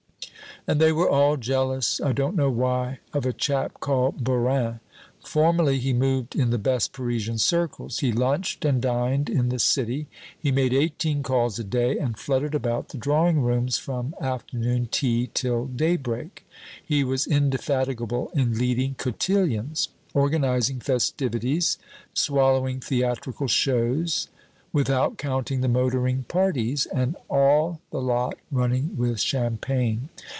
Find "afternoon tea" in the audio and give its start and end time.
14.21-15.31